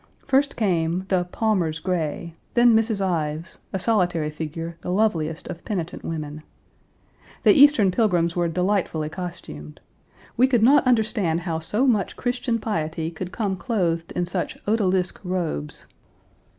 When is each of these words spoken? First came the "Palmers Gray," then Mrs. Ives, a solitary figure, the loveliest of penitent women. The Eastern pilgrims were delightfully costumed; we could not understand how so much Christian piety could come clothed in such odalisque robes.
First 0.25 0.57
came 0.57 1.05
the 1.09 1.25
"Palmers 1.25 1.77
Gray," 1.77 2.33
then 2.55 2.75
Mrs. 2.75 3.05
Ives, 3.05 3.59
a 3.71 3.77
solitary 3.77 4.31
figure, 4.31 4.75
the 4.81 4.89
loveliest 4.89 5.47
of 5.47 5.63
penitent 5.63 6.03
women. 6.03 6.41
The 7.43 7.53
Eastern 7.53 7.91
pilgrims 7.91 8.35
were 8.35 8.47
delightfully 8.47 9.09
costumed; 9.09 9.79
we 10.35 10.47
could 10.47 10.63
not 10.63 10.87
understand 10.87 11.41
how 11.41 11.59
so 11.59 11.85
much 11.85 12.17
Christian 12.17 12.57
piety 12.57 13.11
could 13.11 13.31
come 13.31 13.55
clothed 13.55 14.11
in 14.13 14.25
such 14.25 14.57
odalisque 14.65 15.19
robes. 15.23 15.85